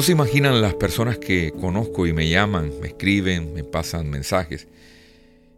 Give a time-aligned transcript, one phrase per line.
[0.00, 4.66] No se imaginan las personas que conozco y me llaman, me escriben, me pasan mensajes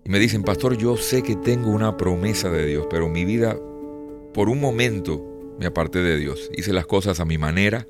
[0.04, 3.56] y me dicen, pastor, yo sé que tengo una promesa de Dios, pero mi vida
[4.34, 6.50] por un momento me aparté de Dios.
[6.56, 7.86] Hice las cosas a mi manera,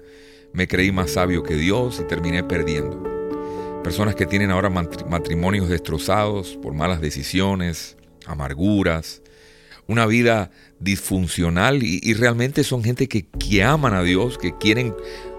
[0.53, 3.03] me creí más sabio que Dios y terminé perdiendo.
[3.83, 9.23] Personas que tienen ahora matrimonios destrozados por malas decisiones, amarguras,
[9.87, 10.51] una vida
[10.81, 14.95] disfuncional y, realmente son gente que, que aman a Dios, que quieren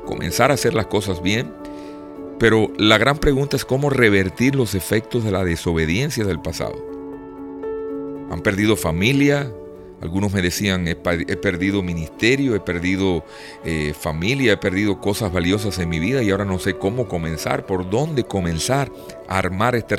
[0.05, 1.53] comenzar a hacer las cosas bien,
[2.39, 6.75] pero la gran pregunta es cómo revertir los efectos de la desobediencia del pasado.
[8.31, 9.51] Han perdido familia,
[10.03, 13.23] algunos me decían, he, perdido ministerio, he perdido
[13.63, 17.65] eh, familia, he perdido cosas valiosas en mi vida y ahora no sé cómo comenzar,
[17.65, 18.91] por dónde comenzar
[19.29, 19.95] a armar este,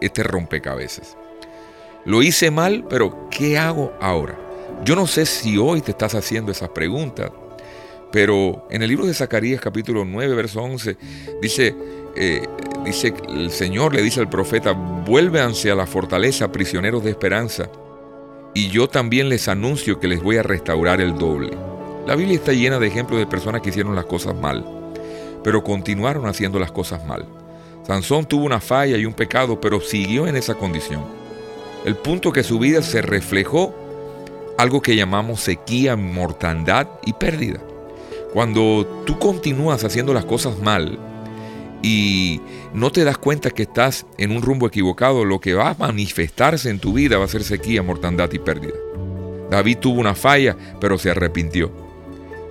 [0.00, 1.18] este rompecabezas.
[2.06, 4.38] Lo hice mal, pero ¿qué hago ahora?
[4.82, 7.30] Yo no sé si hoy te estás haciendo esas preguntas,
[8.14, 10.96] pero en el libro de Zacarías capítulo 9, verso 11,
[11.42, 11.74] dice,
[12.14, 12.46] eh,
[12.84, 17.68] dice el Señor le dice al profeta, vuélvanse a la fortaleza, prisioneros de esperanza,
[18.54, 21.58] y yo también les anuncio que les voy a restaurar el doble.
[22.06, 24.64] La Biblia está llena de ejemplos de personas que hicieron las cosas mal,
[25.42, 27.26] pero continuaron haciendo las cosas mal.
[27.84, 31.02] Sansón tuvo una falla y un pecado, pero siguió en esa condición.
[31.84, 33.74] El punto que su vida se reflejó
[34.56, 37.58] algo que llamamos sequía, mortandad y pérdida.
[38.34, 40.98] Cuando tú continúas haciendo las cosas mal
[41.84, 42.40] y
[42.72, 46.68] no te das cuenta que estás en un rumbo equivocado, lo que va a manifestarse
[46.68, 48.74] en tu vida va a ser sequía, mortandad y pérdida.
[49.52, 51.70] David tuvo una falla, pero se arrepintió.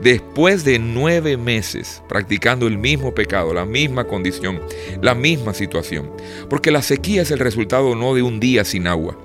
[0.01, 4.61] Después de nueve meses practicando el mismo pecado, la misma condición,
[5.01, 6.11] la misma situación,
[6.49, 9.17] porque la sequía es el resultado no de un día sin agua,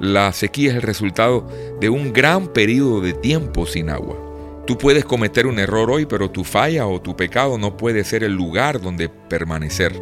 [0.00, 1.46] la sequía es el resultado
[1.80, 4.33] de un gran periodo de tiempo sin agua.
[4.66, 8.24] Tú puedes cometer un error hoy, pero tu falla o tu pecado no puede ser
[8.24, 9.92] el lugar donde permanecer.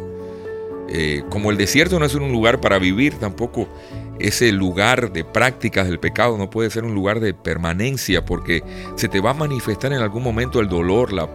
[0.87, 3.67] Eh, como el desierto no es un lugar para vivir, tampoco
[4.19, 8.63] ese lugar de prácticas del pecado no puede ser un lugar de permanencia, porque
[8.95, 11.27] se te va a manifestar en algún momento el dolor, la,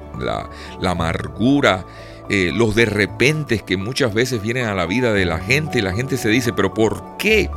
[0.82, 1.84] amargura,
[2.30, 5.82] eh, los de repente que muchas veces vienen a la vida de la gente y
[5.82, 7.50] la gente se dice, pero ¿por qué?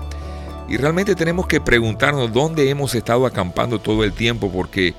[0.67, 4.95] Y realmente tenemos que preguntarnos dónde hemos estado acampando todo el tiempo, porque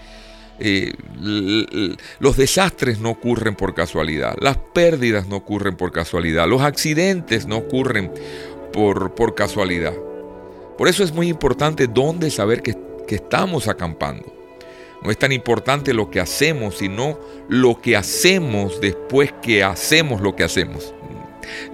[0.64, 0.92] eh,
[2.20, 7.56] los desastres no ocurren por casualidad, las pérdidas no ocurren por casualidad, los accidentes no
[7.56, 8.12] ocurren
[8.72, 9.92] por, por casualidad.
[10.78, 12.76] Por eso es muy importante dónde saber que,
[13.08, 14.32] que estamos acampando.
[15.02, 17.18] No es tan importante lo que hacemos, sino
[17.48, 20.94] lo que hacemos después que hacemos lo que hacemos.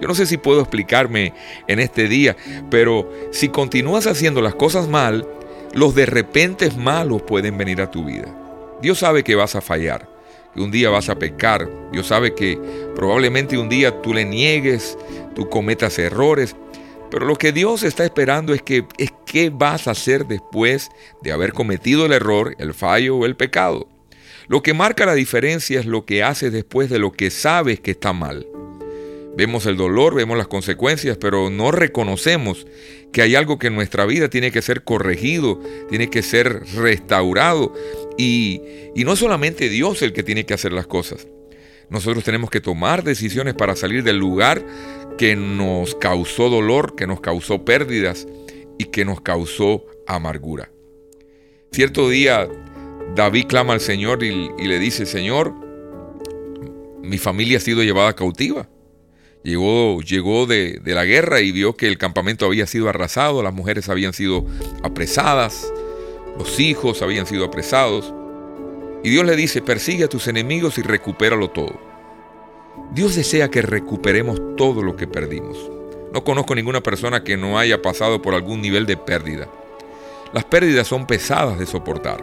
[0.01, 1.33] Yo no sé si puedo explicarme
[1.67, 2.35] en este día,
[2.71, 5.27] pero si continúas haciendo las cosas mal,
[5.75, 8.48] los de repente malos pueden venir a tu vida.
[8.81, 10.09] Dios sabe que vas a fallar,
[10.53, 11.69] que un día vas a pecar.
[11.91, 12.59] Dios sabe que
[12.95, 14.97] probablemente un día tú le niegues,
[15.35, 16.55] tú cometas errores.
[17.11, 20.89] Pero lo que Dios está esperando es que es qué vas a hacer después
[21.21, 23.87] de haber cometido el error, el fallo o el pecado.
[24.47, 27.91] Lo que marca la diferencia es lo que haces después de lo que sabes que
[27.91, 28.47] está mal.
[29.37, 32.65] Vemos el dolor, vemos las consecuencias, pero no reconocemos
[33.13, 37.73] que hay algo que en nuestra vida tiene que ser corregido, tiene que ser restaurado.
[38.19, 38.61] Y,
[38.95, 41.27] y no solamente Dios el que tiene que hacer las cosas.
[41.89, 44.63] Nosotros tenemos que tomar decisiones para salir del lugar
[45.17, 48.27] que nos causó dolor, que nos causó pérdidas
[48.77, 50.69] y que nos causó amargura.
[51.71, 52.47] Cierto día
[53.15, 55.53] David clama al Señor y, le dice, Señor,
[57.01, 58.69] mi familia ha sido llevada cautiva.
[59.43, 63.89] Llegó, llegó de, la guerra y vio que el campamento había sido arrasado, las mujeres
[63.89, 64.45] habían sido
[64.83, 65.71] apresadas,
[66.39, 68.13] los hijos habían sido apresados.
[69.03, 71.77] Y Dios le dice, persigue a tus enemigos y recupéralo todo.
[72.93, 75.57] Dios desea que recuperemos todo lo que perdimos.
[76.13, 79.49] No conozco ninguna persona que no haya pasado por algún nivel de pérdida.
[80.31, 82.21] Las pérdidas son pesadas de soportar.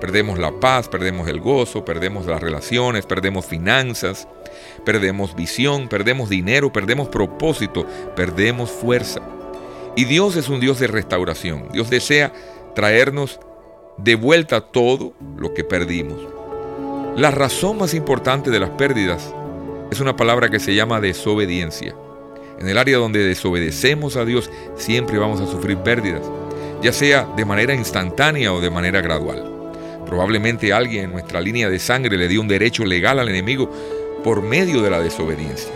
[0.00, 4.28] Perdemos la paz, perdemos el gozo, perdemos las relaciones, perdemos finanzas,
[4.84, 7.84] perdemos visión, perdemos dinero, perdemos propósito,
[8.14, 9.20] perdemos fuerza.
[9.96, 11.68] Y Dios es un Dios de restauración.
[11.72, 12.32] Dios desea
[12.76, 13.40] traernos
[13.98, 16.18] de vuelta todo lo que perdimos.
[17.16, 19.34] La razón más importante de las pérdidas
[19.90, 21.94] es una palabra que se llama desobediencia.
[22.60, 26.22] En el área donde desobedecemos a Dios siempre vamos a sufrir pérdidas,
[26.80, 29.44] ya sea de manera instantánea o de manera gradual.
[30.06, 33.70] Probablemente alguien en nuestra línea de sangre le dio un derecho legal al enemigo
[34.22, 35.72] por medio de la desobediencia.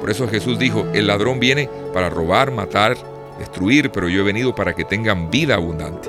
[0.00, 2.96] Por eso Jesús dijo, el ladrón viene para robar, matar,
[3.38, 6.08] destruir, pero yo he venido para que tengan vida abundante.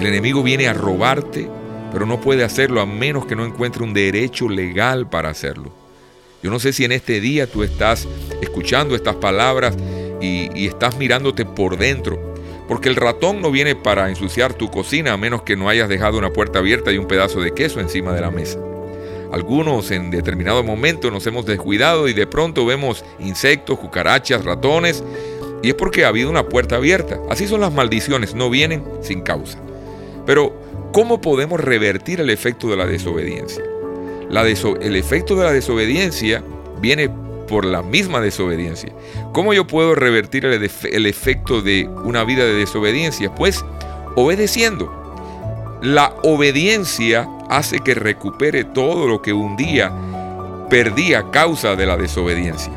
[0.00, 1.46] El enemigo viene a robarte,
[1.92, 5.70] pero no puede hacerlo a menos que no encuentre un derecho legal para hacerlo.
[6.42, 8.08] Yo no sé si en este día tú estás
[8.40, 9.76] escuchando estas palabras
[10.18, 12.18] y, estás mirándote por dentro.
[12.66, 16.16] Porque el ratón no viene para ensuciar tu cocina a menos que no hayas dejado
[16.16, 18.58] una puerta abierta y un pedazo de queso encima de la mesa.
[19.34, 25.04] Algunos en determinado momento nos hemos descuidado y de pronto vemos insectos, cucarachas, ratones
[25.62, 27.20] y es porque ha habido una puerta abierta.
[27.28, 29.58] Así son las maldiciones, no vienen sin causa.
[30.30, 30.54] Pero,
[30.92, 33.64] ¿cómo podemos revertir el efecto de la desobediencia?
[34.80, 36.44] el efecto de la desobediencia
[36.80, 37.10] viene
[37.48, 38.92] por la misma desobediencia.
[39.32, 43.34] ¿Cómo yo puedo revertir el, efecto de una vida de desobediencia?
[43.34, 43.64] Pues
[44.14, 45.80] obedeciendo.
[45.82, 49.92] La obediencia hace que recupere todo lo que un día
[50.70, 52.72] perdí a causa de la desobediencia.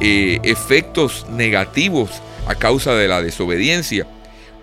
[0.00, 4.06] Eh, efectos negativos a causa de la desobediencia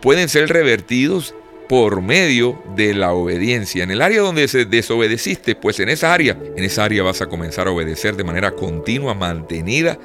[0.01, 1.35] pueden ser revertidos
[1.69, 3.83] por medio de la obediencia.
[3.83, 7.27] En el área donde se desobedeciste, pues en esa área, en esa área vas a
[7.27, 9.99] comenzar a obedecer de manera continua, mantenida,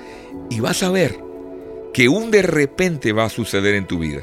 [0.50, 1.18] y vas a ver
[1.94, 4.20] que un de repente va a suceder en tu vida.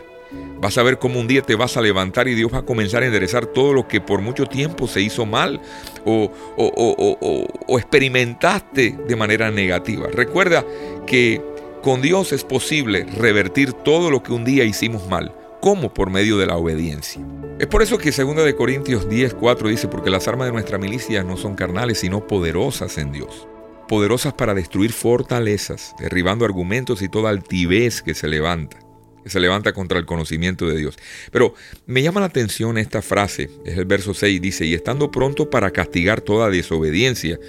[0.60, 3.02] Vas a ver cómo un día te vas a levantar y Dios va a comenzar
[3.02, 5.60] a enderezar todo lo que por mucho tiempo se hizo mal
[6.06, 10.10] o, o, experimentaste de manera negativa.
[10.14, 10.64] Recuerda
[11.08, 11.42] que
[11.82, 15.34] con Dios es posible revertir todo lo que un día hicimos mal.
[15.62, 15.94] ¿Cómo?
[15.94, 17.22] Por medio de la obediencia.
[17.60, 20.80] Es por eso que 2 de Corintios 10, 4 dice, porque las armas de nuestra
[20.80, 23.48] milicia no son carnales, sino poderosas en Dios.
[23.88, 28.80] Poderosas para destruir fortalezas, derribando argumentos y toda altivez que se levanta
[29.24, 30.98] que se levanta contra el conocimiento de Dios.
[31.32, 31.54] Pero
[31.86, 35.70] me llama la atención esta frase, es el verso 6, dice, y estando pronto para
[35.70, 37.40] castigar toda desobediencia,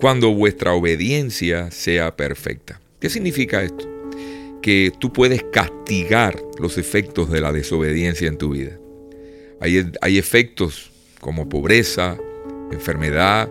[0.00, 2.80] cuando vuestra obediencia sea perfecta.
[2.98, 3.97] ¿Qué significa esto?
[4.62, 8.78] Que tú puedes castigar los efectos de la desobediencia en tu vida.
[9.60, 10.90] Hay, hay efectos
[11.20, 12.16] como pobreza,
[12.70, 13.48] enfermedad,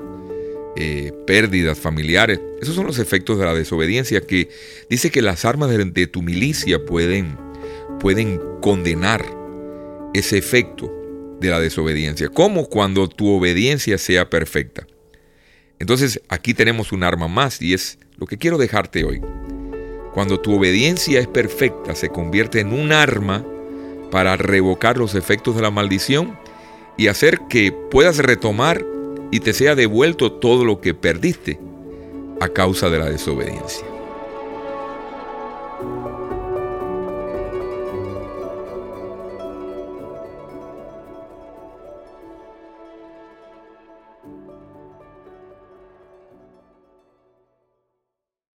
[0.80, 2.39] eh, pérdidas familiares.
[2.62, 4.50] Esos son los efectos de la desobediencia que
[4.92, 7.36] dice que las armas de, tu milicia pueden,
[8.00, 9.25] pueden condenar
[10.13, 10.94] ese efecto
[11.39, 12.30] de la desobediencia.
[12.30, 14.86] como cuando tu obediencia sea perfecta?
[15.80, 19.19] Entonces aquí tenemos un arma más y es lo que quiero dejarte hoy.
[20.18, 23.46] Cuando tu obediencia es perfecta, se convierte en un arma
[24.10, 26.40] para revocar los efectos de la maldición
[26.98, 28.84] y hacer que puedas retomar
[29.30, 31.60] y te sea devuelto todo lo que perdiste
[32.42, 33.86] a causa de la desobediencia.